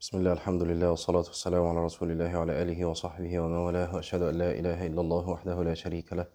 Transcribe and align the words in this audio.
بسم 0.00 0.18
الله 0.18 0.32
الحمد 0.32 0.62
لله 0.62 0.90
والصلاة 0.90 1.26
والسلام 1.28 1.66
على 1.66 1.84
رسول 1.84 2.10
الله 2.10 2.38
وعلى 2.38 2.62
آله 2.62 2.84
وصحبه 2.84 3.40
ومن 3.40 3.56
والاه 3.56 3.94
وأشهد 3.94 4.22
أن 4.22 4.34
لا 4.34 4.50
إله 4.50 4.86
إلا 4.86 5.00
الله 5.00 5.28
وحده 5.28 5.62
لا 5.62 5.74
شريك 5.74 6.12
له 6.12 6.26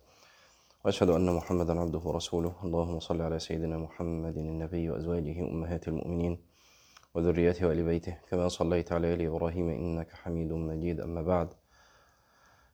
وأشهد 0.85 1.09
أن 1.09 1.33
محمدا 1.33 1.79
عبده 1.79 1.99
ورسوله. 1.99 2.53
اللهم 2.63 2.99
صل 2.99 3.21
على 3.21 3.39
سيدنا 3.39 3.77
محمد 3.77 4.37
النبي 4.37 4.89
وأزواجه 4.89 5.39
أمهات 5.41 5.87
المؤمنين 5.87 6.37
وذريته 7.13 7.67
وآل 7.67 7.83
بيته 7.83 8.17
كما 8.29 8.47
صليت 8.47 8.91
على 8.91 9.13
آل 9.13 9.21
إبراهيم 9.21 9.69
إنك 9.69 10.13
حميد 10.13 10.53
مجيد. 10.53 10.99
أما 10.99 11.21
بعد 11.21 11.53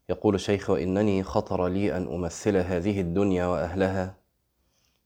يقول 0.10 0.36
الشيخ 0.36 0.70
وإنني 0.70 1.24
خطر 1.24 1.68
لي 1.68 1.98
أن 1.98 2.08
أمثل 2.08 2.58
هذه 2.58 3.02
الدنيا 3.02 3.46
وأهلها 3.46 4.16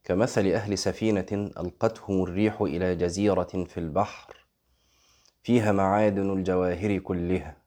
كمثل 0.04 0.48
أهل 0.48 0.78
سفينة 0.78 1.32
ألقتهم 1.32 2.24
الريح 2.24 2.62
إلى 2.62 2.96
جزيرة 2.96 3.54
في 3.66 3.78
البحر. 3.78 4.45
فيها 5.46 5.72
معادن 5.72 6.34
الجواهر 6.34 6.98
كلها 6.98 7.58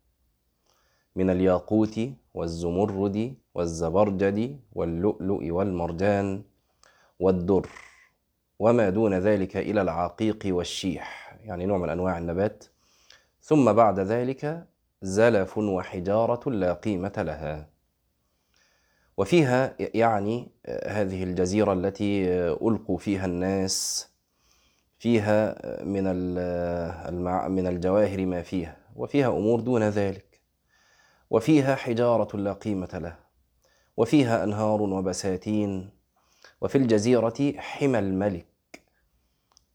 من 1.16 1.30
الياقوت 1.30 2.00
والزمرد 2.34 3.34
والزبرجد 3.54 4.60
واللؤلؤ 4.72 5.50
والمرجان 5.50 6.42
والدر 7.20 7.68
وما 8.58 8.90
دون 8.90 9.14
ذلك 9.14 9.56
إلى 9.56 9.82
العقيق 9.82 10.38
والشيح 10.46 11.38
يعني 11.44 11.66
نوع 11.66 11.78
من 11.78 11.88
أنواع 11.88 12.18
النبات. 12.18 12.64
ثم 13.40 13.72
بعد 13.72 14.00
ذلك 14.00 14.66
زلف 15.02 15.58
وحجارة 15.58 16.50
لا 16.50 16.72
قيمة 16.72 17.14
لها. 17.16 17.68
وفيها 19.16 19.74
يعني 19.78 20.48
هذه 20.86 21.24
الجزيرة 21.24 21.72
التي 21.72 22.28
ألقوا 22.50 22.98
فيها 22.98 23.26
الناس 23.26 24.07
فيها 24.98 25.56
من 25.84 26.04
من 27.52 27.66
الجواهر 27.66 28.26
ما 28.26 28.42
فيها 28.42 28.76
وفيها 28.96 29.28
أمور 29.28 29.60
دون 29.60 29.82
ذلك. 29.82 30.40
وفيها 31.30 31.74
حجارة 31.74 32.36
لا 32.36 32.52
قيمة 32.52 32.88
لها 32.92 33.18
وفيها 33.96 34.44
أنهار 34.44 34.82
وبساتين 34.82 35.90
وفي 36.60 36.78
الجزيرة 36.78 37.52
حمى 37.56 37.98
الملك. 37.98 38.46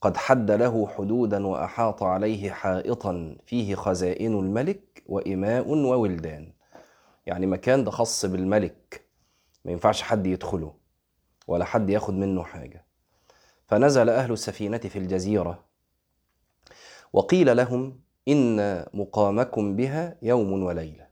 قد 0.01 0.17
حد 0.17 0.51
له 0.51 0.88
حدودا 0.88 1.47
وأحاط 1.47 2.03
عليه 2.03 2.51
حائطا 2.51 3.35
فيه 3.45 3.75
خزائن 3.75 4.39
الملك 4.39 5.03
وإماء 5.05 5.67
وولدان. 5.67 6.53
يعني 7.25 7.45
مكان 7.45 7.83
ده 7.83 7.91
خاص 7.91 8.25
بالملك 8.25 9.05
ما 9.66 9.71
ينفعش 9.71 10.01
حد 10.01 10.27
يدخله 10.27 10.73
ولا 11.47 11.66
حد 11.66 11.89
ياخد 11.89 12.13
منه 12.13 12.44
حاجة. 12.44 12.85
فنزل 13.73 14.09
أهل 14.09 14.31
السفينة 14.31 14.77
في 14.77 14.99
الجزيرة 14.99 15.63
وقيل 17.13 17.57
لهم 17.57 17.99
إن 18.27 18.85
مقامكم 18.93 19.75
بها 19.75 20.17
يوم 20.21 20.63
وليلة. 20.63 21.07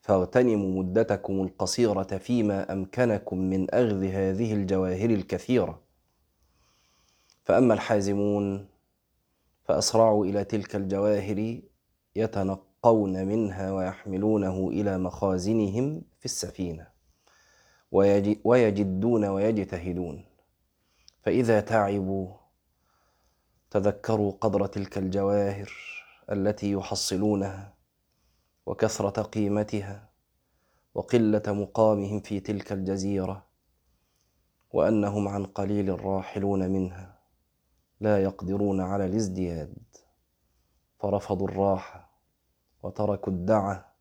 فاغتنموا 0.00 0.82
مدتكم 0.82 1.42
القصيرة 1.42 2.02
فيما 2.02 2.72
أمكنكم 2.72 3.38
من 3.38 3.70
أخذ 3.70 4.04
هذه 4.04 4.54
الجواهر 4.54 5.10
الكثيرة. 5.10 5.80
فأما 7.44 7.74
الحازمون 7.74 8.68
فأسرعوا 9.64 10.26
إلى 10.26 10.44
تلك 10.44 10.76
الجواهر 10.76 11.60
يتنقون 12.16 13.26
منها 13.26 13.72
ويحملونه 13.72 14.68
إلى 14.68 14.98
مخازنهم 14.98 16.02
في 16.18 16.24
السفينة. 16.24 16.86
ويجدون 18.44 19.24
ويجتهدون. 19.24 20.33
فإذا 21.24 21.60
تعبوا 21.60 22.34
تذكروا 23.70 24.32
قدر 24.40 24.66
تلك 24.66 24.98
الجواهر 24.98 25.72
التي 26.32 26.72
يحصلونها 26.72 27.74
وكثرة 28.66 29.22
قيمتها 29.22 30.08
وقلة 30.94 31.42
مقامهم 31.46 32.20
في 32.20 32.40
تلك 32.40 32.72
الجزيرة 32.72 33.44
وأنهم 34.72 35.28
عن 35.28 35.44
قليل 35.44 36.04
راحلون 36.04 36.70
منها 36.70 37.18
لا 38.00 38.22
يقدرون 38.22 38.80
على 38.80 39.06
الازدياد 39.06 39.76
فرفضوا 40.98 41.48
الراحة 41.48 42.10
وتركوا 42.82 43.32
الدعة 43.32 43.92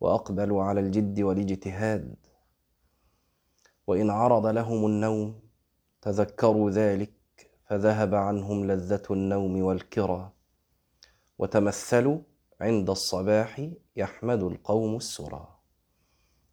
وأقبلوا 0.00 0.64
على 0.64 0.80
الجد 0.80 1.20
والاجتهاد. 1.20 2.14
وإن 3.86 4.10
عرض 4.10 4.46
لهم 4.46 4.86
النوم 4.86 5.41
تذكروا 6.02 6.70
ذلك 6.70 7.12
فذهب 7.64 8.14
عنهم 8.14 8.66
لذة 8.66 9.02
النوم 9.10 9.62
والكرى. 9.62 10.32
وتمثلوا 11.38 12.18
عند 12.60 12.90
الصباح 12.90 13.70
يحمد 13.96 14.42
القوم 14.42 14.96
السرى. 14.96 15.48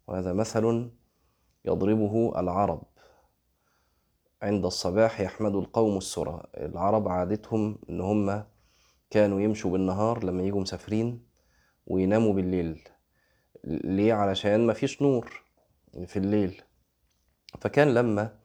وهذا 0.06 0.32
مثل 0.32 0.90
يضربه 1.64 2.40
العرب. 2.40 2.82
عند 4.42 4.64
الصباح 4.64 5.20
يحمد 5.20 5.54
القوم 5.54 5.96
السرى. 5.98 6.42
العرب 6.54 7.08
عادتهم 7.08 7.78
إن 7.90 8.00
هم 8.00 8.44
كانوا 9.10 9.40
يمشوا 9.40 9.70
بالنهار 9.70 10.24
لما 10.24 10.42
يجوا 10.42 10.60
مسافرين 10.60 11.26
ويناموا 11.86 12.32
بالليل. 12.32 12.88
ليه؟ 13.64 14.12
علشان 14.14 14.66
ما 14.66 14.72
فيش 14.72 15.02
نور 15.02 15.44
في 16.06 16.16
الليل. 16.18 16.62
فكان 17.60 17.94
لما 17.94 18.39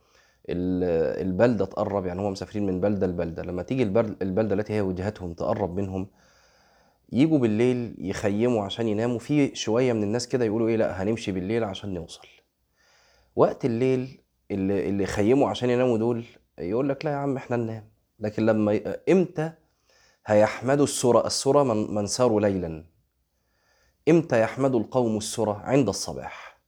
البلدة 0.50 1.66
تقرب 1.66 2.06
يعني 2.06 2.22
هم 2.22 2.32
مسافرين 2.32 2.66
من 2.66 2.82
بلدة 2.82 3.08
لبلدة. 3.08 3.44
لما 3.44 3.64
تيجي 3.64 3.84
البلدة 3.84 4.56
التي 4.56 4.74
هي 4.74 4.82
وجهتهم 4.82 5.34
تقرب 5.34 5.76
منهم 5.80 6.08
يجوا 7.12 7.38
بالليل 7.40 7.96
يخيموا 8.00 8.64
عشان 8.64 8.88
يناموا. 8.88 9.20
في 9.20 9.56
شوية 9.56 9.94
من 9.94 10.04
الناس 10.04 10.28
كده 10.28 10.46
يقولوا 10.46 10.68
إيه 10.68 10.76
لا 10.76 11.04
هنمشي 11.04 11.32
بالليل 11.32 11.64
عشان 11.64 11.94
نوصل. 11.94 12.28
وقت 13.36 13.66
الليل 13.66 14.22
اللي, 14.52 14.90
اللي 14.90 15.04
يخيموا 15.04 15.50
عشان 15.50 15.70
يناموا 15.70 15.98
دول 15.98 16.26
يقول 16.60 16.90
لك 16.90 17.06
لا 17.06 17.12
يا 17.12 17.16
عم 17.16 17.38
إحنا 17.38 17.58
ننام. 17.58 17.90
لكن 18.20 18.46
لما 18.46 18.96
إمتى 19.10 19.52
هيحمدوا 20.26 20.84
السرى؟ 20.84 21.24
السرى 21.26 21.64
من, 21.64 21.96
من 21.96 22.08
ساروا 22.08 22.42
ليلا. 22.42 22.86
إمتى 24.10 24.42
يحمد 24.42 24.76
القوم 24.76 25.18
السرى؟ 25.18 25.62
عند 25.64 25.88
الصباح. 25.90 26.60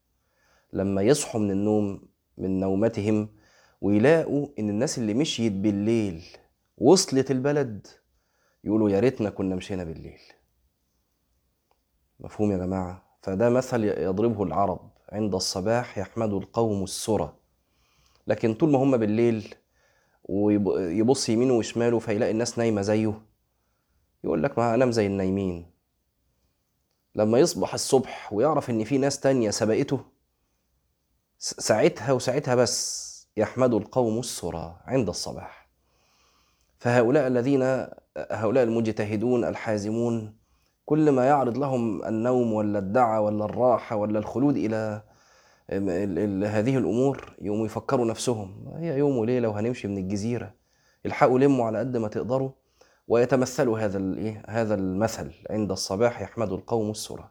لما 0.74 1.02
يصحوا 1.02 1.42
من 1.42 1.52
النوم 1.52 2.02
من 2.38 2.60
نومتهم 2.60 3.30
ويلاقوا 3.82 4.48
إن 4.60 4.70
الناس 4.70 4.98
اللي 4.98 5.14
مشيت 5.14 5.54
بالليل 5.54 6.26
وصلت 6.78 7.32
البلد 7.32 7.88
يقولوا 8.64 8.90
يا 8.90 9.00
ريتنا 9.00 9.30
كنا 9.30 9.56
مشينا 9.56 9.84
بالليل. 9.84 10.20
مفهوم 12.20 12.52
يا 12.52 12.58
جماعة؟ 12.58 13.18
فده 13.22 13.50
مثل 13.50 13.84
يضربه 13.84 14.44
العرب. 14.44 14.92
عند 15.10 15.36
الصباح 15.36 15.98
يحمد 15.98 16.34
القوم 16.34 16.84
السرى. 16.84 17.36
لكن 18.28 18.54
طول 18.54 18.72
ما 18.72 18.80
هم 18.80 18.98
بالليل 18.98 19.56
ويبص 20.24 21.30
يمينه 21.30 21.54
وشماله 21.54 22.00
فيلاقي 22.00 22.32
الناس 22.32 22.58
نايمة 22.58 22.82
زيه. 22.82 23.22
يقول 24.24 24.44
لك 24.44 24.58
ما 24.58 24.76
أنام 24.76 24.92
زي 24.92 25.08
النايمين. 25.08 25.72
لما 27.16 27.40
يصبح 27.40 27.74
الصبح 27.74 28.34
ويعرف 28.34 28.70
إن 28.70 28.84
في 28.84 28.98
ناس 28.98 29.20
تانية 29.20 29.50
سبقته 29.50 30.06
ساعتها 31.38 32.12
وساعتها 32.12 32.56
بس 32.56 33.07
يحمد 33.38 33.74
القوم 33.74 34.20
السرى 34.20 34.80
عند 34.86 35.10
الصباح. 35.10 35.70
فهؤلاء 36.80 37.28
الذين 37.28 37.88
هؤلاء 38.32 38.64
المجتهدون 38.64 39.46
الحازمون 39.46 40.38
كل 40.86 41.12
ما 41.12 41.26
يعرض 41.26 41.58
لهم 41.58 42.06
النوم 42.06 42.54
ولا 42.54 42.80
الدعة 42.80 43.22
ولا 43.22 43.46
الراحة 43.46 43.96
ولا 43.96 44.20
الخلود 44.20 44.58
إلى 44.58 45.02
هذه 46.48 46.78
الأمور 46.78 47.36
يوم 47.42 47.66
يفكروا 47.66 48.06
نفسهم. 48.06 48.74
هي 48.78 48.98
يوم 48.98 49.18
وليلة 49.18 49.48
وهنمشي 49.50 49.88
من 49.88 49.98
الجزيرة. 49.98 50.54
الحقوا 51.06 51.40
لموا 51.40 51.66
على 51.66 51.80
قد 51.80 51.98
ما 51.98 52.08
تقدروا 52.08 52.52
ويتمثلوا 53.08 53.80
هذا 53.80 54.00
هذا 54.48 54.76
المثل. 54.76 55.32
عند 55.50 55.72
الصباح 55.72 56.22
يحمد 56.22 56.52
القوم 56.52 56.92
السرى. 56.92 57.30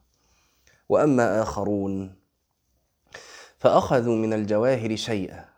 وأما 0.88 1.42
آخرون 1.42 2.16
فأخذوا 3.58 4.16
من 4.16 4.32
الجواهر 4.32 4.96
شيئا. 4.96 5.55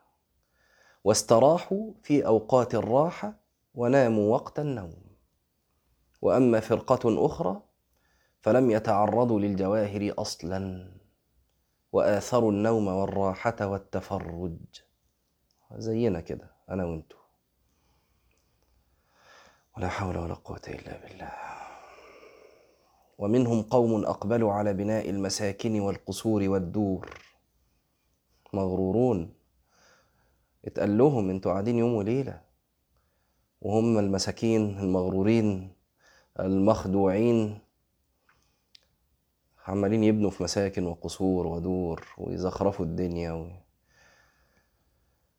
واستراحوا 1.04 1.92
في 2.02 2.26
أوقات 2.26 2.74
الراحة 2.74 3.34
وناموا 3.74 4.32
وقت 4.34 4.58
النوم. 4.58 5.08
وأما 6.22 6.60
فرقة 6.60 7.26
أخرى 7.26 7.62
فلم 8.40 8.70
يتعرضوا 8.70 9.40
للجواهر 9.40 10.14
أصلا 10.18 10.90
وآثروا 11.92 12.52
النوم 12.52 12.88
والراحة 12.88 13.66
والتفرج. 13.66 14.82
زينا 15.76 16.20
كده 16.20 16.50
أنا 16.70 16.84
وأنتو. 16.84 17.16
ولا 19.76 19.88
حول 19.88 20.18
ولا 20.18 20.34
قوة 20.34 20.62
إلا 20.68 21.00
بالله. 21.00 21.32
ومنهم 23.18 23.62
قوم 23.62 24.04
أقبلوا 24.04 24.52
على 24.52 24.72
بناء 24.72 25.10
المساكن 25.10 25.80
والقصور 25.80 26.48
والدور. 26.48 27.18
مغرورون. 28.52 29.37
اتقال 30.64 30.98
لهم 30.98 31.30
أنتوا 31.30 31.52
قاعدين 31.52 31.78
يوم 31.78 31.94
وليلة. 31.94 32.40
وهم 33.60 33.98
المساكين 33.98 34.78
المغرورين 34.78 35.72
المخدوعين 36.40 37.58
عمالين 39.66 40.04
يبنوا 40.04 40.30
في 40.30 40.42
مساكن 40.42 40.86
وقصور 40.86 41.46
ودور 41.46 42.06
ويزخرفوا 42.18 42.84
الدنيا 42.84 43.32
و... 43.32 43.50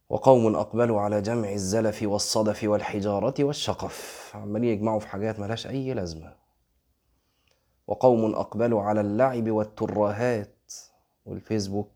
وقوم 0.09 0.55
أقبلوا 0.55 1.01
على 1.01 1.21
جمع 1.21 1.51
الزلف 1.51 2.03
والصدف 2.03 2.63
والحجارة 2.63 3.43
والشقف. 3.43 4.31
عمالين 4.35 4.69
يجمعوا 4.69 4.99
في 4.99 5.07
حاجات 5.07 5.39
ملهاش 5.39 5.67
أي 5.67 5.93
لازمة. 5.93 6.35
وقوم 7.87 8.35
أقبلوا 8.35 8.81
على 8.81 9.01
اللعب 9.01 9.49
والترهات 9.49 10.73
والفيسبوك 11.25 11.91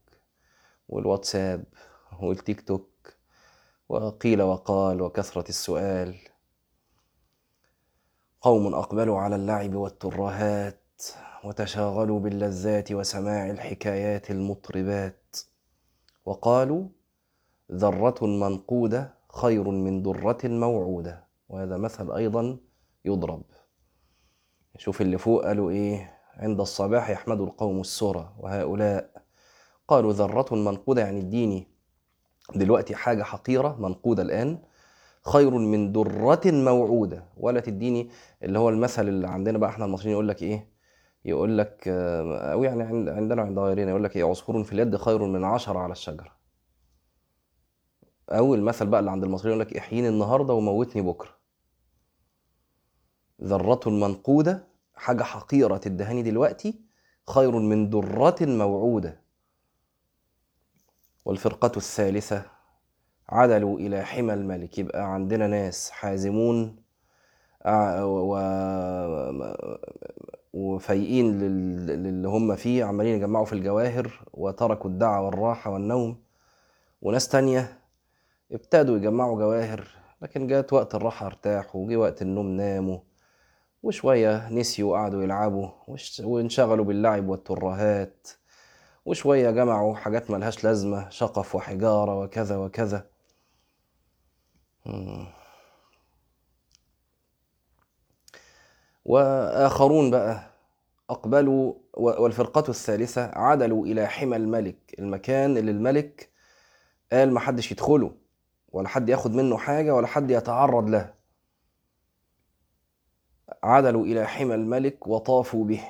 والواتساب 0.89 1.63
والتيك 2.21 2.61
توك 2.61 2.92
وقيل 3.89 4.41
وقال 4.41 5.01
وكثرة 5.01 5.49
السؤال. 5.49 6.15
قوم 8.41 8.73
أقبلوا 8.75 9.19
على 9.19 9.35
اللعب 9.35 9.75
والترهات 9.75 11.01
وتشاغلوا 11.43 12.19
باللذات 12.19 12.91
وسماع 12.91 13.49
الحكايات 13.49 14.31
المطربات. 14.31 15.37
وقالوا 16.25 16.87
ذرة 17.71 18.25
منقودة 18.25 19.13
خير 19.29 19.69
من 19.69 20.01
درة 20.03 20.39
موعودة 20.43 21.27
وهذا 21.49 21.77
مثل 21.77 22.11
أيضا 22.11 22.57
يضرب. 23.05 23.43
شوف 24.77 25.01
اللي 25.01 25.17
فوق 25.17 25.45
قالوا 25.45 25.71
إيه؟ 25.71 26.19
عند 26.33 26.59
الصباح 26.59 27.09
يحمد 27.09 27.41
القوم 27.41 27.79
السرى 27.81 28.33
وهؤلاء 28.39 29.23
قالوا 29.87 30.13
ذرة 30.13 30.55
منقودة 30.55 31.01
يعني 31.01 31.19
اديني 31.19 31.72
دلوقتي 32.55 32.95
حاجة 32.95 33.23
حقيرة 33.23 33.75
منقودة 33.79 34.23
الآن 34.23 34.59
خير 35.25 35.49
من 35.49 35.91
درة 35.91 36.41
موعودة. 36.45 37.25
ولا 37.37 37.59
تديني 37.59 38.09
اللي 38.43 38.59
هو 38.59 38.69
المثل 38.69 39.07
اللي 39.07 39.27
عندنا 39.27 39.57
بقى 39.57 39.69
إحنا 39.69 39.85
المصريين 39.85 40.11
يقول 40.13 40.27
لك 40.27 40.43
إيه؟ 40.43 40.67
يقول 41.25 41.57
لك 41.57 41.87
أو 41.87 42.63
يعني 42.63 42.83
عندنا 43.11 43.41
عند 43.41 43.59
غيرنا 43.59 43.89
يقول 43.89 44.03
لك 44.03 44.15
إيه؟ 44.15 44.23
عصفور 44.25 44.63
في 44.63 44.73
اليد 44.73 44.95
خير 44.95 45.25
من 45.25 45.43
عشرة 45.43 45.79
على 45.79 45.91
الشجرة. 45.91 46.31
أو 48.29 48.55
المثل 48.55 48.87
بقى 48.87 48.99
اللي 48.99 49.11
عند 49.11 49.23
المصريين 49.23 49.57
يقول 49.57 49.69
لك 49.69 49.77
احييني 49.77 50.09
النهارده 50.09 50.53
وموتني 50.53 51.01
بكرة. 51.01 51.29
ذرة 53.43 53.89
منقودة 53.89 54.67
حاجة 54.95 55.23
حقيرة 55.23 55.77
تدهني 55.77 56.23
دلوقتي 56.23 56.79
خير 57.29 57.51
من 57.51 57.89
درة 57.89 58.35
موعودة. 58.41 59.22
والفرقة 61.25 61.71
الثالثة 61.77 62.43
عدلوا 63.29 63.79
إلى 63.79 64.03
حمى 64.05 64.33
الملك. 64.33 64.77
يبقى 64.77 65.13
عندنا 65.13 65.47
ناس 65.47 65.91
حازمون 65.91 66.75
و... 68.01 68.37
وفايقين 70.53 71.39
للي 71.39 72.27
هم 72.27 72.55
فيه 72.55 72.83
عمالين 72.83 73.15
يجمعوا 73.15 73.45
في 73.45 73.53
الجواهر 73.53 74.23
وتركوا 74.33 74.89
الدعوة 74.89 75.25
والراحة 75.25 75.71
والنوم. 75.71 76.17
وناس 77.01 77.27
تانية 77.27 77.79
ابتدوا 78.51 78.97
يجمعوا 78.97 79.37
جواهر 79.37 79.87
لكن 80.21 80.47
جات 80.47 80.73
وقت 80.73 80.95
الراحة 80.95 81.25
ارتاحوا 81.25 81.85
وجي 81.85 81.95
وقت 81.95 82.21
النوم 82.21 82.47
ناموا 82.47 82.99
وشوية 83.83 84.49
نسيوا 84.49 84.91
وقعدوا 84.91 85.23
يلعبوا 85.23 85.69
وانشغلوا 86.23 86.85
باللعب 86.85 87.27
والترهات. 87.29 88.27
وشوية 89.05 89.51
جمعوا 89.51 89.95
حاجات 89.95 90.31
ملهاش 90.31 90.63
لازمة 90.63 91.09
شقف 91.09 91.55
وحجارة 91.55 92.19
وكذا 92.19 92.57
وكذا. 92.57 93.05
وآخرون 99.05 100.11
بقى 100.11 100.49
أقبلوا 101.09 101.73
والفرقة 101.93 102.69
الثالثة 102.69 103.31
عدلوا 103.35 103.85
إلى 103.85 104.07
حمى 104.07 104.35
الملك 104.35 104.95
المكان 104.99 105.57
اللي 105.57 105.71
الملك 105.71 106.29
قال 107.11 107.31
ما 107.33 107.39
حدش 107.39 107.71
يدخله 107.71 108.15
ولا 108.71 108.87
حد 108.87 109.09
ياخد 109.09 109.31
منه 109.31 109.57
حاجة 109.57 109.95
ولا 109.95 110.07
حد 110.07 110.31
يتعرض 110.31 110.89
له. 110.89 111.13
عدلوا 113.63 114.05
إلى 114.05 114.25
حمى 114.27 114.55
الملك 114.55 115.07
وطافوا 115.07 115.65
به 115.65 115.83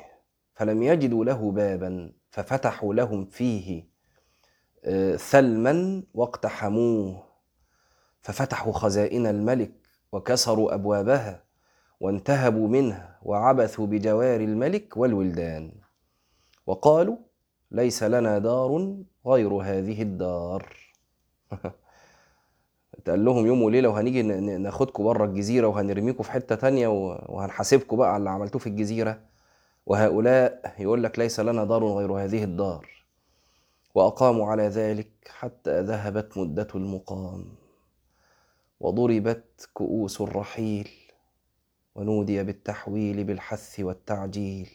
فلم 0.55 0.83
يجدوا 0.83 1.25
له 1.25 1.51
بابا. 1.51 2.11
ففتحوا 2.33 2.93
لهم 2.93 3.25
فيه 3.25 3.83
آه، 4.85 5.15
ثلما 5.15 6.03
واقتحموه. 6.13 7.23
ففتحوا 8.21 8.73
خزائن 8.73 9.27
الملك 9.27 9.71
وكسروا 10.11 10.73
أبوابها 10.73 11.43
وانتهبوا 11.99 12.67
منها 12.67 13.19
وعبثوا 13.23 13.87
بجوار 13.87 14.41
الملك 14.41 14.97
والولدان. 14.97 15.71
وقالوا 16.67 17.17
ليس 17.71 18.03
لنا 18.03 18.39
دار 18.39 18.95
غير 19.27 19.53
هذه 19.53 20.01
الدار. 20.01 20.77
قال 23.07 23.25
لهم 23.25 23.45
يوم 23.45 23.61
وليلة 23.61 23.89
وهنيجي 23.89 24.21
ناخدكم 24.57 25.03
بره 25.03 25.25
الجزيرة 25.25 25.67
وهنرميكم 25.67 26.23
في 26.23 26.31
حتة 26.31 26.55
تانية 26.55 26.87
وهنحاسبكم 27.29 27.97
بقى 27.97 28.09
على 28.09 28.17
اللي 28.17 28.29
عملتوه 28.29 28.61
في 28.61 28.67
الجزيرة. 28.67 29.32
وهؤلاء 29.85 30.75
يقول 30.79 31.03
لك 31.03 31.19
ليس 31.19 31.39
لنا 31.39 31.63
دار 31.63 31.85
غير 31.85 32.13
هذه 32.13 32.43
الدار 32.43 32.89
وأقاموا 33.95 34.47
على 34.47 34.67
ذلك 34.67 35.09
حتى 35.27 35.81
ذهبت 35.81 36.37
مدة 36.37 36.67
المقام 36.75 37.45
وضربت 38.79 39.69
كؤوس 39.73 40.21
الرحيل 40.21 40.89
ونودي 41.95 42.43
بالتحويل 42.43 43.23
بالحث 43.23 43.79
والتعجيل. 43.79 44.69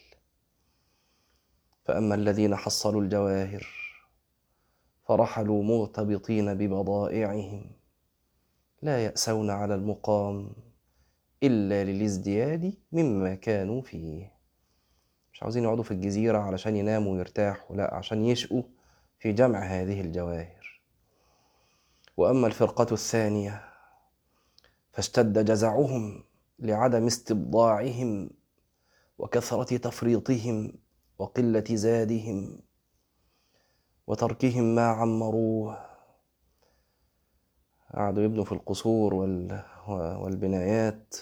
فأما 1.85 2.15
الذين 2.15 2.57
حصلوا 2.57 3.01
الجواهر 3.03 3.67
فرحلوا 5.09 5.63
مرتبطين 5.63 6.55
ببضائعهم 6.55 7.71
لا 8.83 9.05
يأسون 9.05 9.51
على 9.51 9.75
المقام 9.75 10.53
إلا 11.43 11.85
للازدياد 11.85 12.75
مما 12.93 13.35
كانوا 13.35 13.83
فيه. 13.83 14.38
مش 15.39 15.43
عاوزين 15.43 15.65
يقعدوا 15.65 15.85
في 15.85 15.91
الجزيرة 15.91 16.39
علشان 16.39 16.77
يناموا 16.77 17.13
ويرتاحوا 17.13 17.77
لا 17.77 17.95
عشان 17.95 18.25
يشقوا 18.25 18.63
في 19.19 19.33
جمع 19.33 19.59
هذه 19.59 20.01
الجواهر. 20.01 20.81
وأما 22.17 22.47
الفرقة 22.47 22.87
الثانية 22.93 23.65
فاشتد 24.93 25.45
جزعهم 25.45 26.25
لعدم 26.59 27.07
استبضاعهم 27.07 28.31
وكثرة 29.19 29.77
تفريطهم 29.77 30.73
وقلة 31.19 31.65
زادهم 31.71 32.61
وتركهم 34.07 34.75
ما 34.75 34.87
عمروه. 34.87 35.79
قعدوا 37.95 38.23
يبنوا 38.23 38.45
في 38.45 38.53
القصور 38.53 39.15
والبنايات. 39.89 41.15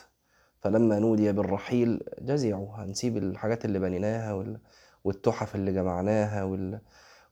فلما 0.66 0.99
نودي 0.99 1.32
بالرحيل 1.32 2.00
جزعوا 2.20 2.68
هنسيب 2.75 3.16
الحاجات 3.16 3.64
اللي 3.64 3.78
بنيناها 3.78 4.44
والتحف 5.04 5.54
اللي 5.54 5.73
جمعناها 5.73 6.70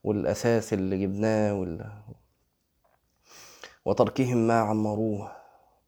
والأثاث 0.03 0.73
اللي 0.73 1.01
جبناه 1.01 1.67
وتركهم 3.85 4.47
ما 4.47 4.59
عمروه 4.59 5.31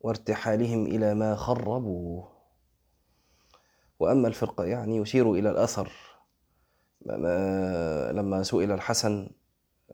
وارتحالهم 0.02 0.86
إلى 0.86 1.14
ما 1.14 1.36
خربوه. 1.36 2.32
وأما 4.00 4.28
الفرقة 4.28 4.64
يعني 4.66 4.98
يشير 4.98 5.32
إلى 5.34 5.50
الأثر. 5.50 5.92
لما 8.12 8.44
سئل 8.44 8.72
الحسن 8.72 9.30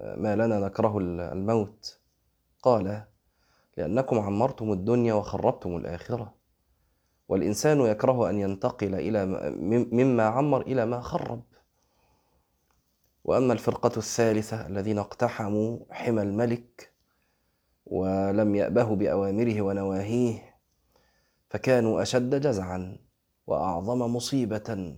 ما 0.02 0.36
لنا 0.36 0.60
نكره 0.60 0.98
الموت؟ 1.00 2.00
قال 2.62 3.04
لأنكم 3.78 4.20
عمرتم 4.20 4.72
الدنيا 4.72 5.14
وخربتم 5.14 5.78
الآخرة. 5.78 6.43
والإنسان 7.34 7.82
يكره 7.82 8.30
أن 8.30 8.40
ينتقل 8.40 8.96
إلى 8.96 9.26
مما 9.92 10.24
عمر 10.24 10.62
إلى 10.62 10.86
ما 10.86 11.02
خرب. 11.02 11.44
وأما 13.24 13.54
الفرقة 13.54 13.92
الثالثة 13.98 14.68
الذين 14.68 15.00
اقتحموا 15.00 15.80
حمى 15.92 16.22
الملك 16.22 16.94
ولم 17.86 18.56
يأبهوا 18.56 18.96
بأوامره 18.96 19.62
ونواهيه 19.62 20.56
فكانوا 21.50 22.02
أشد 22.02 22.42
جزعا 22.42 22.98
وأعظم 23.48 24.16
مصيبة. 24.16 24.96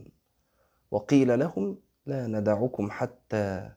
وقيل 0.92 1.40
لهم 1.40 1.78
لا 2.06 2.28
ندعكم 2.28 2.92
حتى 2.92 3.70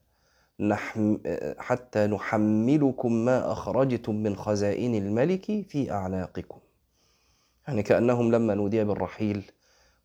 نحم 0.61 1.17
حتى 1.59 2.07
نحملكم 2.07 3.12
ما 3.12 3.53
أخرجتم 3.53 4.15
من 4.15 4.37
خزائن 4.37 4.95
الملك 4.95 5.45
في 5.69 5.91
أعناقكم. 5.93 6.59
يعني 7.68 7.82
كأنهم 7.82 8.32
لما 8.32 8.54
نودي 8.54 8.84
بالرحيل 8.84 9.50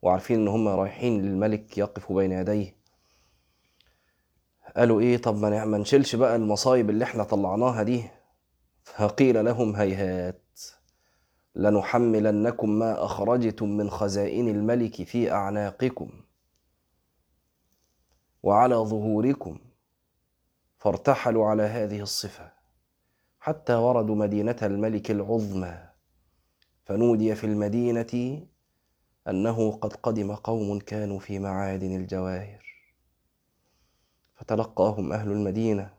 وعارفين 0.02 0.40
إن 0.40 0.48
هم 0.48 0.68
رايحين 0.68 1.22
للملك 1.22 1.78
يقفوا 1.78 2.16
بين 2.16 2.32
يديه. 2.32 2.76
قالوا 4.76 5.00
إيه 5.00 5.16
طب 5.16 5.36
ما 5.36 5.78
نشيلش 5.78 6.16
بقى 6.16 6.36
المصايب 6.36 6.90
اللي 6.90 7.04
إحنا 7.04 7.24
طلعناها 7.24 7.82
دي. 7.82 8.04
فقيل 8.82 9.44
لهم 9.44 9.76
هيهات 9.76 10.60
لنحملنكم 11.54 12.70
ما 12.70 13.04
أخرجتم 13.04 13.68
من 13.68 13.90
خزائن 13.90 14.48
الملك 14.48 15.02
في 15.02 15.32
أعناقكم 15.32 16.10
وعلى 18.42 18.74
ظهوركم 18.74 19.58
فارتحلوا 20.78 21.46
على 21.46 21.62
هذه 21.62 22.00
الصفة 22.00 22.52
حتى 23.40 23.74
وردوا 23.74 24.14
مدينة 24.16 24.56
الملك 24.62 25.10
العظمى. 25.10 25.93
فنودي 26.84 27.34
في 27.34 27.44
المدينة 27.44 28.46
أنه 29.28 29.72
قد 29.72 29.92
قدم 29.92 30.34
قوم 30.34 30.78
كانوا 30.78 31.18
في 31.18 31.38
معادن 31.38 31.96
الجواهر. 31.96 32.64
فتلقاهم 34.34 35.12
أهل 35.12 35.30
المدينة 35.30 35.94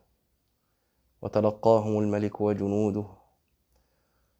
وتلقاهم 1.22 1.98
الملك 1.98 2.40
وجنوده. 2.40 3.06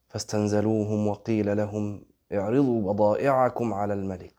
فاستنزلوهم 0.08 1.06
وقيل 1.06 1.56
لهم 1.56 2.04
اعرضوا 2.32 2.92
بضائعكم 2.92 3.74
على 3.74 3.94
الملك. 3.94 4.34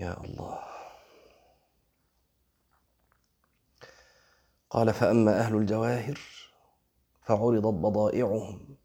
يا 0.00 0.24
الله. 0.24 0.58
قال 4.70 4.94
فأما 4.94 5.40
أهل 5.40 5.56
الجواهر 5.56 6.18
فعرضت 7.22 7.74
بضائعهم 7.74 8.77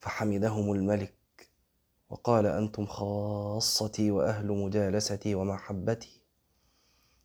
فحمدهم 0.00 0.72
الملك 0.72 1.14
وقال 2.10 2.46
أنتم 2.46 2.86
خاصتي 2.86 4.10
وأهل 4.10 4.46
مجالستي 4.46 5.34
ومحبتي 5.34 6.20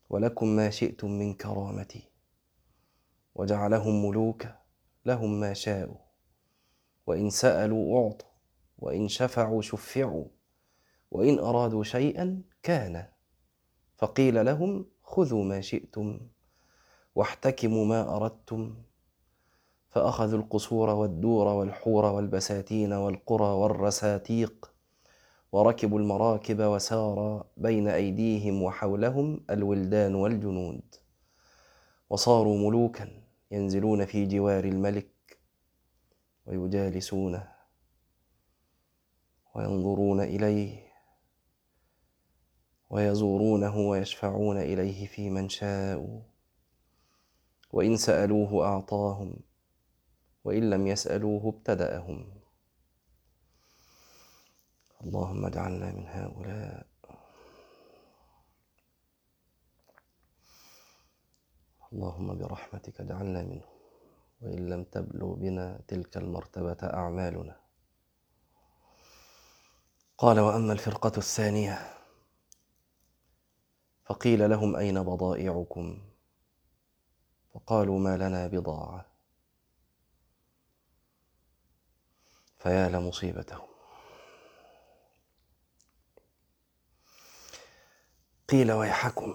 ولكم 0.09 0.47
ما 0.47 0.69
شئتم 0.69 1.11
من 1.11 1.33
كرامتي 1.33 2.09
وجعلهم 3.35 4.05
ملوكا 4.05 4.59
لهم 5.05 5.39
ما 5.39 5.53
شاءوا 5.53 5.97
وإن 7.07 7.29
سألوا 7.29 8.03
أعطوا 8.03 8.29
وإن 8.77 9.07
شفعوا 9.07 9.61
شفعوا 9.61 10.25
وإن 11.11 11.39
أرادوا 11.39 11.83
شيئا 11.83 12.41
كان 12.63 13.07
فقيل 13.97 14.45
لهم 14.45 14.85
خذوا 15.03 15.43
ما 15.43 15.61
شئتم 15.61 16.19
واحتكموا 17.15 17.85
ما 17.85 18.15
أردتم 18.15 18.75
فأخذوا 19.95 20.39
القصور 20.39 20.89
والدور 20.89 21.47
والحور 21.47 22.05
والبساتين 22.05 22.93
والقرى 22.93 23.47
والرساتيق 23.47 24.71
وركبوا 25.51 25.99
المراكب 25.99 26.59
وسار 26.59 27.45
بين 27.57 27.87
أيديهم 27.87 28.63
وحولهم 28.63 29.45
الولدان 29.49 30.15
والجنود 30.15 30.95
وصاروا 32.09 32.57
ملوكا 32.57 33.21
ينزلون 33.51 34.05
في 34.05 34.25
جوار 34.25 34.63
الملك 34.63 35.39
ويجالسونه 36.45 37.47
وينظرون 39.55 40.21
إليه 40.21 40.83
ويزورونه 42.89 43.77
ويشفعون 43.77 44.57
إليه 44.57 45.07
في 45.07 45.29
من 45.29 45.49
شاءوا 45.49 46.21
وإن 47.71 47.97
سألوه 47.97 48.65
أعطاهم 48.65 49.35
وإن 50.45 50.69
لم 50.69 50.87
يسألوه 50.87 51.49
ابتدأهم. 51.49 52.31
اللهم 55.01 55.45
اجعلنا 55.45 55.91
من 55.91 56.07
هؤلاء. 56.07 56.85
اللهم 61.93 62.37
برحمتك 62.37 63.01
اجعلنا 63.01 63.41
منهم. 63.41 63.75
وإن 64.41 64.69
لم 64.69 64.83
تبلغ 64.83 65.33
بنا 65.33 65.81
تلك 65.87 66.17
المرتبة 66.17 66.77
أعمالنا. 66.83 67.59
قال 70.17 70.39
وأما 70.39 70.73
الفرقة 70.73 71.11
الثانية 71.17 71.93
فقيل 74.05 74.49
لهم 74.49 74.75
أين 74.75 75.03
بضائعكم؟ 75.03 76.01
فقالوا 77.53 77.99
ما 77.99 78.17
لنا 78.17 78.47
بضاعة. 78.47 79.14
فيا 82.65 82.89
لمصيبتهم 82.89 83.67
قيل 88.49 88.71
ويحكم 88.71 89.33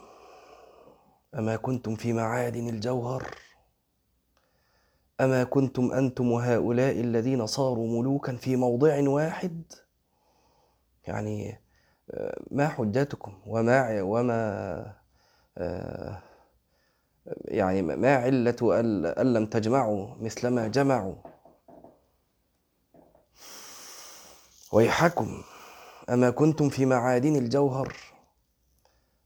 أما 1.35 1.57
كنتم 1.57 1.97
في 1.97 2.13
معادن 2.13 2.69
الجوهر؟ 2.69 3.35
أما 5.21 5.45
كنتم 5.45 5.93
أنتم 5.93 6.33
وهؤلاء 6.33 7.01
الذين 7.01 7.47
صاروا 7.47 8.01
ملوكا 8.01 8.37
في 8.37 8.57
موضع 8.57 9.09
واحد؟ 9.09 9.73
يعني 11.07 11.61
آه، 12.11 12.41
ما 12.51 12.69
حجتكم؟ 12.69 13.35
وما 13.47 14.03
وما 14.03 14.95
آه، 15.59 16.23
يعني 17.45 17.83
ما 17.83 18.15
علة 18.17 18.81
أن 19.21 19.33
لم 19.33 19.47
تجمعوا 19.47 20.15
مثلما 20.21 20.69
جمعوا؟ 20.69 21.30
ويحكم 24.73 25.43
أما 26.11 26.31
كنتم 26.31 26.69
في 26.69 26.87
معادن 26.87 27.37
الجوهر؟ 27.37 27.97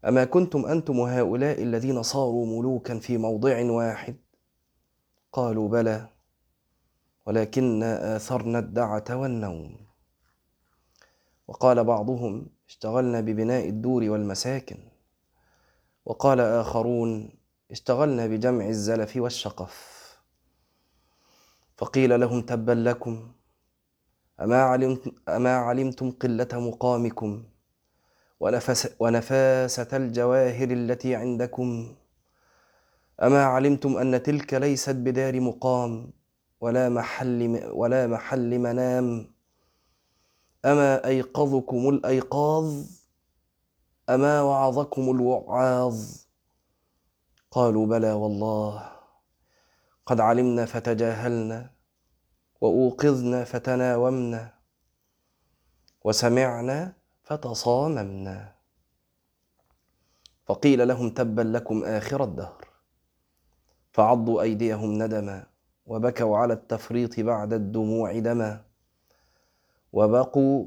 أما 0.05 0.25
كنتم 0.25 0.67
أنتم 0.67 1.01
هؤلاء 1.01 1.63
الذين 1.63 2.03
صاروا 2.03 2.47
ملوكا 2.47 2.99
في 2.99 3.19
موضع 3.19 3.71
واحد؟ 3.71 4.17
قالوا 5.33 5.69
بلى 5.69 6.09
ولكنا 7.27 8.17
آثرنا 8.17 8.59
الدعة 8.59 9.05
والنوم. 9.11 9.87
وقال 11.49 11.85
بعضهم 11.85 12.47
اشتغلنا 12.69 13.21
ببناء 13.21 13.69
الدور 13.69 14.03
والمساكن. 14.11 14.79
وقال 16.05 16.41
آخرون 16.41 17.39
اشتغلنا 17.71 18.27
بجمع 18.27 18.69
الزلف 18.69 19.17
والشقف. 19.17 19.95
فقيل 21.77 22.21
لهم 22.21 22.43
تبا 22.43 22.73
لكم 22.73 23.33
أما 24.41 24.63
علمتم, 24.63 25.13
أما 25.29 25.57
علمتم 25.57 26.11
قلة 26.11 26.49
مقامكم 26.53 27.45
ونفس 28.41 28.95
ونفاسة 29.01 29.97
الجواهر 29.97 30.71
التي 30.71 31.15
عندكم 31.15 31.95
أما 33.23 33.45
علمتم 33.45 33.97
أن 33.97 34.23
تلك 34.23 34.55
ليست 34.55 34.91
بدار 34.95 35.41
مقام 35.41 36.11
ولا 36.61 36.89
محل 36.89 37.71
ولا 37.73 38.07
محل 38.07 38.59
منام 38.59 39.31
أما 40.65 41.07
أيقظكم 41.07 41.89
الأيقاظ 41.89 42.85
أما 44.11 44.43
وعظكم 44.43 45.11
الوعاظ 45.11 46.25
قالوا 47.51 47.87
بلى 47.87 48.13
والله 48.13 48.91
قد 50.07 50.21
علمنا 50.21 50.67
فتجاهلنا 50.67 51.74
وأوقظنا 52.65 53.45
فتناومنا 53.45 54.53
وسمعنا 56.05 56.93
فتصاممنا. 57.23 58.55
فقيل 60.47 60.89
لهم 60.89 61.11
تبا 61.11 61.43
لكم 61.43 61.85
آخر 61.85 62.25
الدهر. 62.25 62.69
فعضوا 63.93 64.43
أيديهم 64.43 65.03
ندما 65.03 65.47
وبكوا 65.87 66.39
على 66.39 66.53
التفريط 66.55 67.21
بعد 67.21 67.53
الدموع 67.53 68.19
دما. 68.19 68.65
وبقوا 69.93 70.67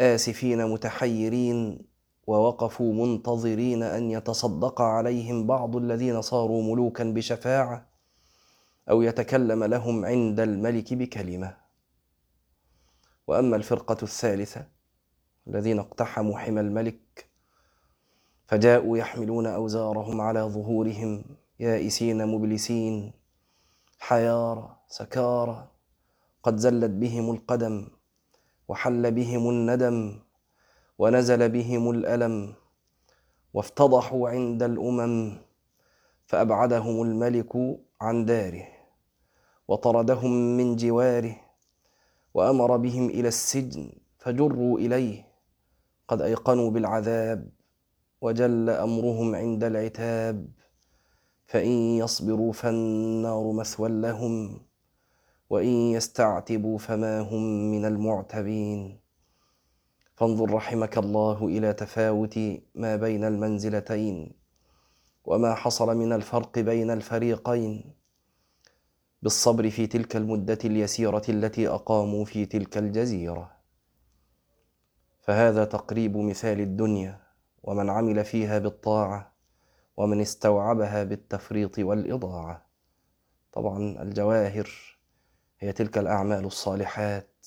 آسفين 0.00 0.66
متحيرين 0.66 1.78
ووقفوا 2.26 2.94
منتظرين 2.94 3.82
أن 3.82 4.10
يتصدق 4.10 4.80
عليهم 4.80 5.46
بعض 5.46 5.76
الذين 5.76 6.22
صاروا 6.22 6.62
ملوكا 6.62 7.04
بشفاعة. 7.04 7.91
أو 8.90 9.02
يتكلم 9.02 9.64
لهم 9.64 10.04
عند 10.04 10.40
الملك 10.40 10.94
بكلمة. 10.94 11.56
وأما 13.26 13.56
الفرقة 13.56 13.96
الثالثة 14.02 14.66
الذين 15.48 15.78
اقتحموا 15.78 16.38
حمى 16.38 16.60
الملك 16.60 17.26
فجاءوا 18.46 18.98
يحملون 18.98 19.46
أوزارهم 19.46 20.20
على 20.20 20.40
ظهورهم 20.40 21.24
يائسين 21.60 22.26
مبلسين 22.26 23.12
حيارى 23.98 24.76
سكارى. 24.88 25.68
قد 26.42 26.56
زلت 26.56 26.90
بهم 26.90 27.30
القدم 27.30 27.88
وحل 28.68 29.10
بهم 29.10 29.50
الندم 29.50 30.18
ونزل 30.98 31.48
بهم 31.48 31.90
الألم 31.90 32.54
وافتضحوا 33.54 34.28
عند 34.28 34.62
الأمم 34.62 35.38
فأبعدهم 36.26 37.02
الملك 37.02 37.52
عن 38.00 38.24
داره. 38.24 38.71
وطردهم 39.68 40.56
من 40.56 40.76
جواره 40.76 41.36
وأمر 42.34 42.76
بهم 42.76 43.10
إلى 43.10 43.28
السجن 43.28 43.92
فجروا 44.18 44.78
إليه. 44.78 45.32
قد 46.08 46.22
أيقنوا 46.22 46.70
بالعذاب 46.70 47.50
وجل 48.20 48.70
أمرهم 48.70 49.34
عند 49.34 49.64
العتاب. 49.64 50.48
فإن 51.46 51.70
يصبروا 51.70 52.52
فالنار 52.52 53.52
مثوى 53.52 53.88
لهم 53.88 54.60
وإن 55.50 55.68
يستعتبوا 55.68 56.78
فما 56.78 57.20
هم 57.20 57.70
من 57.70 57.84
المعتبين. 57.84 59.00
فانظر 60.14 60.54
رحمك 60.54 60.98
الله 60.98 61.46
إلى 61.46 61.72
تفاوت 61.72 62.38
ما 62.74 62.96
بين 62.96 63.24
المنزلتين 63.24 64.32
وما 65.24 65.54
حصل 65.54 65.96
من 65.96 66.12
الفرق 66.12 66.58
بين 66.58 66.90
الفريقين. 66.90 68.01
بالصبر 69.22 69.70
في 69.70 69.86
تلك 69.86 70.16
المدة 70.16 70.58
اليسيرة 70.64 71.22
التي 71.28 71.68
أقاموا 71.68 72.24
في 72.24 72.46
تلك 72.46 72.78
الجزيرة. 72.78 73.56
فهذا 75.20 75.64
تقريب 75.64 76.16
مثال 76.16 76.60
الدنيا 76.60 77.20
ومن 77.62 77.90
عمل 77.90 78.24
فيها 78.24 78.58
بالطاعة 78.58 79.32
ومن 79.96 80.20
استوعبها 80.20 81.04
بالتفريط 81.04 81.78
والإضاعة. 81.78 82.66
طبعا 83.52 84.02
الجواهر 84.02 84.70
هي 85.58 85.72
تلك 85.72 85.98
الأعمال 85.98 86.44
الصالحات 86.44 87.46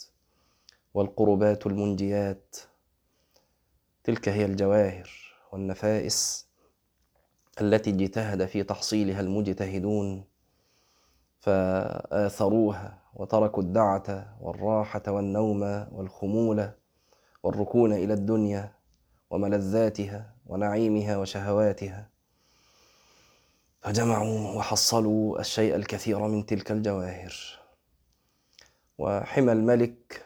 والقربات 0.94 1.68
المنجيات. 1.68 2.56
تلك 4.04 4.30
هي 4.30 4.46
الجواهر 4.46 5.10
والنفائس 5.52 6.48
التي 7.62 7.90
اجتهد 7.90 8.46
في 8.46 8.64
تحصيلها 8.64 9.22
المجتهدون. 9.22 10.35
فآثروها 11.46 13.02
وتركوا 13.14 13.64
الدعة 13.64 14.38
والراحة 14.42 15.02
والنوم 15.08 15.62
والخمول 15.92 16.70
والركون 17.44 17.94
إلى 17.94 18.14
الدنيا 18.14 18.74
وملذاتها 19.30 20.34
ونعيمها 20.46 21.18
وشهواتها. 21.18 22.10
فجمعوا 23.82 24.58
وحصلوا 24.58 25.40
الشيء 25.40 25.76
الكثير 25.76 26.20
من 26.20 26.46
تلك 26.46 26.72
الجواهر. 26.72 27.36
وحمى 28.98 29.52
الملك 29.52 30.26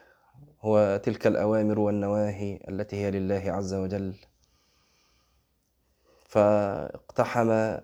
هو 0.61 0.99
تلك 1.03 1.27
الأوامر 1.27 1.79
والنواهي 1.79 2.59
التي 2.69 2.95
هي 2.95 3.11
لله 3.11 3.43
عز 3.47 3.73
وجل. 3.73 4.15
فاقتحم 6.25 7.77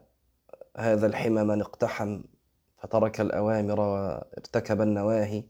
هذا 0.78 1.08
الحمى 1.08 1.44
من 1.44 1.62
اقتحم 1.62 2.22
فترك 2.86 3.22
الأوامر 3.22 3.80
وارتكب 3.80 4.82
النواهي 4.82 5.44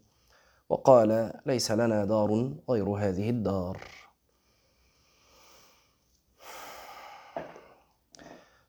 وقال 0.70 1.34
ليس 1.46 1.72
لنا 1.72 2.06
دار 2.06 2.54
غير 2.70 2.90
هذه 2.90 3.30
الدار. 3.30 3.82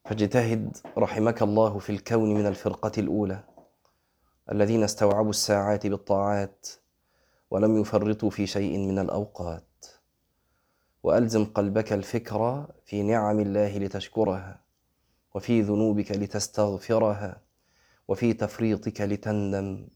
فاجتهد 0.04 0.76
رحمك 0.98 1.42
الله 1.42 1.78
في 1.78 1.90
الكون 1.90 2.34
من 2.34 2.46
الفرقة 2.46 2.92
الأولى 2.98 3.44
الذين 4.52 4.82
استوعبوا 4.82 5.30
الساعات 5.30 5.86
بالطاعات 5.86 6.68
ولم 7.50 7.80
يفرطوا 7.80 8.30
في 8.30 8.46
شيء 8.46 8.78
من 8.78 8.98
الأوقات. 8.98 9.86
وألزم 11.02 11.44
قلبك 11.44 11.92
الفكر 11.92 12.66
في 12.84 13.02
نعم 13.02 13.40
الله 13.40 13.78
لتشكرها 13.78 14.60
وفي 15.34 15.62
ذنوبك 15.62 16.10
لتستغفرها. 16.10 17.45
وفي 18.08 18.32
تفريطك 18.32 19.00
لتندم 19.00 19.88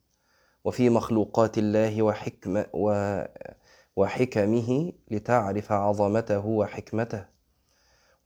وفي 0.65 0.91
مخلوقات 0.91 1.59
الله 1.59 2.03
وحكمة 2.03 2.67
و 2.73 3.23
وحكمه 3.97 4.93
لتعرف 5.11 5.73
عظمته 5.73 6.47
وحكمته. 6.47 7.25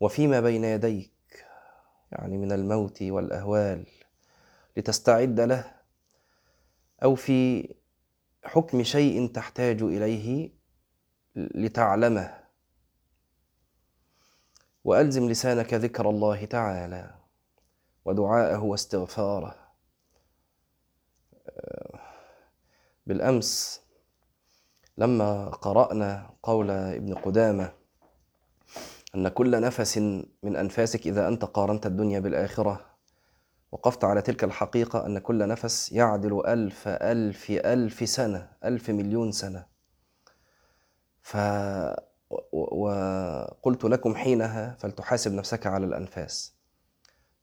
وفيما 0.00 0.40
بين 0.40 0.64
يديك 0.64 1.46
يعني 2.12 2.38
من 2.38 2.52
الموت 2.52 3.02
والأهوال 3.02 3.86
لتستعد 4.76 5.40
له 5.40 5.74
أو 7.02 7.14
في 7.14 7.68
حكم 8.44 8.82
شيء 8.82 9.26
تحتاج 9.26 9.82
إليه 9.82 10.50
لتعلمه. 11.36 12.44
وألزم 14.84 15.28
لسانك 15.28 15.74
ذكر 15.74 16.10
الله 16.10 16.44
تعالى 16.44 17.14
ودعاءه 18.04 18.62
واستغفاره. 18.62 19.63
بالأمس 23.06 23.80
لما 24.98 25.48
قرأنا 25.48 26.30
قول 26.42 26.70
ابن 26.70 27.14
قدامة 27.14 27.72
أن 29.14 29.28
كل 29.28 29.60
نفس 29.60 29.98
من 30.42 30.56
أنفاسك 30.56 31.06
إذا 31.06 31.28
أنت 31.28 31.44
قارنت 31.44 31.86
الدنيا 31.86 32.20
بالآخرة 32.20 32.94
وقفت 33.72 34.04
على 34.04 34.22
تلك 34.22 34.44
الحقيقة 34.44 35.06
أن 35.06 35.18
كل 35.18 35.48
نفس 35.48 35.92
يعدل 35.92 36.46
ألف 36.46 36.88
ألف 36.88 37.50
ألف 37.50 38.08
سنة 38.08 38.50
ألف 38.64 38.90
مليون 38.90 39.32
سنة. 39.32 39.66
ف 41.22 41.36
وقلت 42.52 43.84
لكم 43.84 44.14
حينها 44.14 44.76
فلتحاسب 44.78 45.32
نفسك 45.32 45.66
على 45.66 45.86
الأنفاس. 45.86 46.54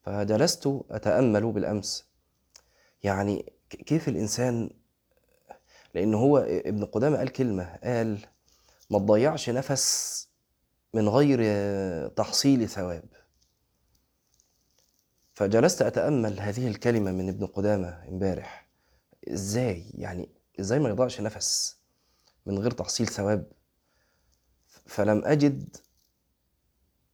فجلست 0.03 0.83
أتأمل 0.91 1.51
بالأمس. 1.51 2.11
يعني 3.03 3.53
كيف 3.75 4.07
الإنسان 4.07 4.69
لأن 5.95 6.13
هو 6.13 6.37
ابن 6.37 6.85
قدامة 6.85 7.17
قال 7.17 7.29
كلمة 7.29 7.75
قال 7.83 8.19
ما 8.89 8.99
تضيعش 8.99 9.49
نفس 9.49 10.27
من 10.93 11.09
غير 11.09 11.39
تحصيل 12.07 12.69
ثواب. 12.69 13.03
فجلست 15.33 15.81
أتأمل 15.81 16.39
هذه 16.39 16.67
الكلمة 16.67 17.11
من 17.11 17.29
ابن 17.29 17.45
قدامة 17.45 18.07
امبارح. 18.07 18.67
إزاي؟ 19.27 19.85
يعني 19.93 20.29
إزاي 20.59 20.79
ما 20.79 20.89
يضيعش 20.89 21.21
نفس 21.21 21.77
من 22.45 22.59
غير 22.59 22.71
تحصيل 22.71 23.07
ثواب؟ 23.07 23.51
فلم 24.85 25.25
أجد 25.25 25.77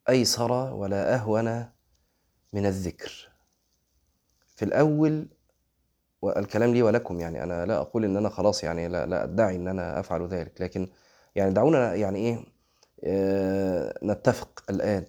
أيسر 0.10 0.52
ولا 0.52 1.16
أهون 1.16 1.70
من 2.54 2.66
الذكر. 2.66 3.32
في 4.56 4.66
الأول 4.66 5.28
والكلام 6.22 6.74
لي 6.74 6.82
ولكم 6.84 7.20
يعني 7.20 7.44
أنا 7.44 7.66
لا 7.66 7.78
أقول 7.78 8.06
إن 8.06 8.18
أنا 8.18 8.30
خلاص 8.30 8.64
يعني 8.64 8.88
لا, 8.88 9.06
لا 9.06 9.24
أدعي 9.24 9.56
إن 9.56 9.68
أنا 9.68 10.00
أفعل 10.00 10.28
ذلك 10.28 10.62
لكن 10.62 10.88
يعني 11.36 11.54
دعونا 11.54 11.96
يعني 11.96 12.20
إيه 12.20 12.40
آه، 13.04 14.00
نتفق 14.04 14.64
الآن 14.70 15.06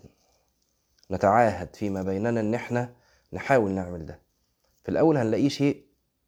نتعاهد 1.11 1.77
فيما 1.77 2.03
بيننا 2.03 2.40
إن 2.40 2.55
إحنا 2.55 2.92
نحاول 3.33 3.71
نعمل 3.71 4.07
ده. 4.07 4.21
في 4.85 4.88
الأول 4.88 5.16
هنلاقيه 5.16 5.49
شيء 5.49 5.85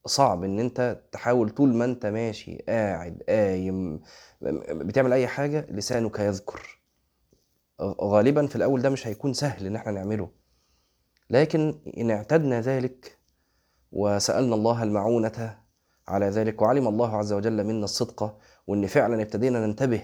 صعب 0.07 0.45
إن 0.45 0.59
أنت 0.61 1.01
تحاول 1.13 1.51
طول 1.51 1.75
ما 1.75 1.85
أنت 1.85 2.07
ماشي 2.07 2.57
قاعد 2.69 3.23
قايم 3.29 4.01
بتعمل 4.71 5.13
أي 5.13 5.27
حاجة 5.27 5.67
لسانك 5.71 6.19
يذكر. 6.19 6.81
غالبا 7.83 8.47
في 8.47 8.57
الأول 8.57 8.83
ده 8.83 8.91
مش 8.91 9.07
هيكون 9.07 9.33
سهل 9.33 9.67
إن 9.67 9.77
إحنا 9.77 9.93
نعمله 9.93 10.31
لكن 11.31 11.81
إن 11.99 12.11
اعتدنا 12.11 12.61
ذلك 12.61 13.19
وسألنا 13.93 14.55
الله 14.55 14.83
المعونة 14.83 15.59
على 16.09 16.27
ذلك 16.27 16.63
وعلم 16.63 16.89
الله 16.89 17.17
عز 17.17 17.33
وجل 17.33 17.65
منا 17.65 17.85
الصدق 17.85 18.39
وإن 18.67 18.87
فعلا 18.87 19.23
ابتدينا 19.23 19.67
ننتبه 19.67 20.03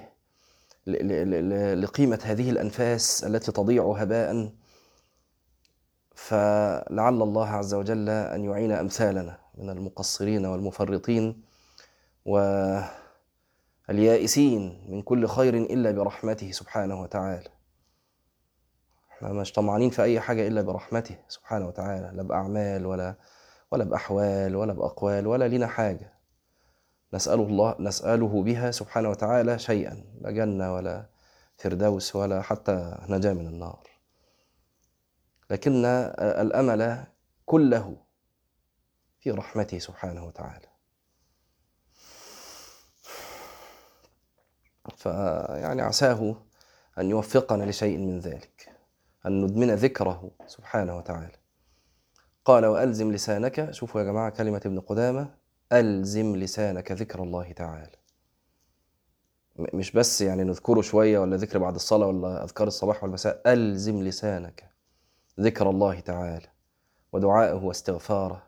لقيمة 1.75 2.19
هذه 2.23 2.51
الأنفاس 2.51 3.25
التي 3.25 3.53
تضيع 3.53 3.93
هباء. 3.97 4.53
فلعل 6.15 7.23
الله 7.23 7.49
عز 7.49 7.75
وجل 7.75 8.09
أن 8.09 8.45
يعين 8.45 8.73
أمثالنا 8.73 9.39
من 9.55 9.71
المقصرين 9.71 10.47
والمفرطين 10.47 11.43
واليائسين 13.89 14.87
من 14.89 15.03
كل 15.03 15.27
خير 15.29 15.55
إلا 15.57 15.91
برحمته 15.91 16.51
سبحانه 16.51 17.01
وتعالى. 17.03 17.49
إحنا 19.13 19.33
مش 19.33 19.53
طمعانين 19.53 19.91
في 19.91 20.03
أي 20.03 20.21
حاجة 20.21 20.47
إلا 20.49 20.63
برحمته 20.63 21.17
سبحانه 21.29 21.67
وتعالى 21.67 22.11
لا 22.15 22.23
بأعمال 22.23 22.87
ولا 22.87 23.15
ولا 23.71 23.85
بأحوال 23.85 24.57
ولا 24.57 24.73
بأقوال 24.73 25.27
ولا 25.27 25.49
لنا 25.49 25.67
حاجة. 25.67 26.13
نسأل 27.15 27.41
الله 27.41 27.77
نسأله 27.79 28.43
بها 28.43 28.71
سبحانه 28.71 29.11
وتعالى 29.11 29.59
شيئا 29.59 30.05
لا 30.21 30.31
جنة 30.31 30.75
ولا 30.75 31.07
فردوس 31.59 32.17
ولا 32.17 32.43
حتى 32.43 32.99
نجاة 33.09 33.33
من 33.33 33.47
النار. 33.47 33.91
لكن 35.51 35.85
الأمل 35.85 37.05
كله 37.47 37.97
في 39.21 39.31
رحمته 39.31 39.79
سبحانه 39.79 40.27
وتعالى. 40.27 40.67
فيعني 44.97 45.83
عساه 45.83 46.37
أن 46.99 47.11
يوفقنا 47.11 47.65
لشيء 47.65 47.99
من 47.99 48.19
ذلك 48.19 48.73
أن 49.27 49.45
ندمن 49.45 49.75
ذكره 49.75 50.31
سبحانه 50.47 50.97
وتعالى. 50.97 51.37
قال 52.47 52.67
وألزم 52.67 53.13
لسانك 53.13 53.71
شوفوا 53.71 54.01
يا 54.01 54.07
جماعة 54.07 54.31
كلمة 54.31 54.61
ابن 54.67 54.81
قدامة 54.81 55.29
ألزم 55.73 56.37
لسانك 56.37 56.93
ذكر 56.93 57.23
الله 57.23 57.53
تعالى. 57.53 57.97
مش 59.57 59.93
بس 59.93 60.21
يعني 60.21 60.45
نذكره 60.45 60.81
شوية 60.81 61.19
ولا 61.19 61.37
ذكر 61.37 61.59
بعد 61.59 61.75
الصلاة 61.75 62.07
ولا 62.07 62.45
أذكار 62.45 62.67
الصباح 62.67 63.03
والمساء 63.03 63.43
ألزم 63.47 64.03
لسانك 64.03 64.71
ذكر 65.41 65.71
الله 65.71 66.01
تعالى. 66.01 66.47
ودعائه 67.13 67.65
واستغفاره 67.65 68.43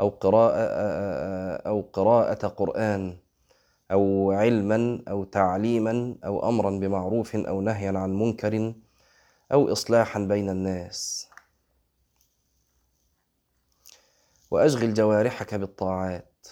أو 0.00 0.08
قراءة 0.08 0.56
أو 1.68 1.80
قراءة 1.92 2.46
قرآن 2.46 3.16
أو 3.90 4.32
علما 4.32 5.02
أو 5.08 5.24
تعليما 5.24 6.14
أو 6.24 6.48
أمرا 6.48 6.70
بمعروف 6.70 7.36
أو 7.36 7.60
نهيا 7.60 7.98
عن 7.98 8.18
منكر 8.18 8.72
أو 9.52 9.72
إصلاحا 9.72 10.20
بين 10.20 10.50
الناس. 10.50 11.27
وأشغل 14.50 14.94
جوارحك 14.94 15.54
بالطاعات 15.54 16.46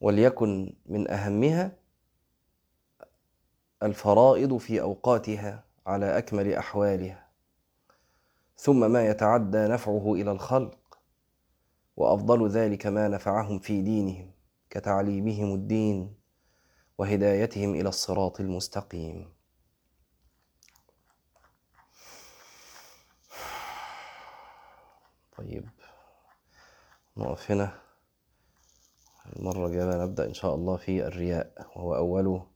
وليكن 0.00 0.76
من 0.86 1.10
أهمها 1.10 1.76
الفرائض 3.82 4.56
في 4.56 4.80
أوقاتها 4.80 5.64
على 5.86 6.18
أكمل 6.18 6.52
أحوالها 6.52 7.28
ثم 8.56 8.90
ما 8.90 9.06
يتعدى 9.06 9.58
نفعه 9.68 10.14
إلى 10.14 10.30
الخلق 10.30 10.98
وأفضل 11.96 12.48
ذلك 12.48 12.86
ما 12.86 13.08
نفعهم 13.08 13.58
في 13.58 13.82
دينهم 13.82 14.30
كتعليمهم 14.70 15.54
الدين 15.54 16.14
وهدايتهم 16.98 17.74
إلى 17.74 17.88
الصراط 17.88 18.40
المستقيم. 18.40 19.34
طيب. 25.36 25.68
نقف 27.16 27.50
هنا 27.50 27.80
المرة 29.36 29.66
الجاية 29.66 30.04
نبدأ 30.04 30.26
إن 30.26 30.34
شاء 30.34 30.54
الله 30.54 30.76
في 30.76 31.06
الرياء 31.06 31.68
وهو 31.76 31.96
أوله 31.96 32.46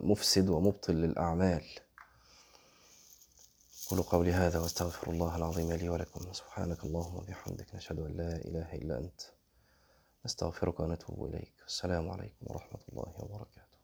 مفسد 0.00 0.48
ومبطل 0.48 0.94
للأعمال. 0.94 1.64
قولوا 3.90 4.04
قولي 4.04 4.32
هذا 4.32 4.58
واستغفر 4.58 5.10
الله 5.10 5.36
العظيم 5.36 5.72
لي 5.72 5.88
ولكم. 5.88 6.32
سبحانك 6.32 6.84
اللهم 6.84 7.16
وبحمدك 7.16 7.74
نشهد 7.74 7.98
أن 7.98 8.16
لا 8.16 8.36
إله 8.36 8.74
إلا 8.74 8.98
أنت. 8.98 9.20
نستغفرك 10.24 10.80
ونتوب 10.80 11.24
إليك. 11.24 11.54
السلام 11.66 12.10
عليكم 12.10 12.46
ورحمة 12.46 12.80
الله 12.88 13.14
وبركاته. 13.18 13.65